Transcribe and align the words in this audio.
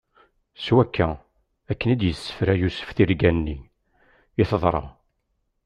S 0.63 0.65
wakka, 0.75 1.09
akken 1.71 1.91
i 1.93 1.95
d-issefra 2.01 2.53
Yusef 2.57 2.89
tirga-nni, 2.95 3.57
i 4.41 4.43
teḍra. 4.49 4.83